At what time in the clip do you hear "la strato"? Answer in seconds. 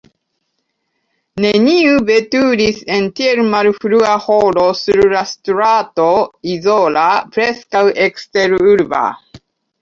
5.13-6.09